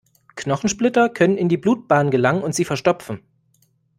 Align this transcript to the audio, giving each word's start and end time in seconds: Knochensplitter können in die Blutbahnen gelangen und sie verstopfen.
Knochensplitter 0.35 1.09
können 1.09 1.37
in 1.37 1.47
die 1.47 1.57
Blutbahnen 1.59 2.09
gelangen 2.09 2.41
und 2.41 2.55
sie 2.55 2.65
verstopfen. 2.65 3.21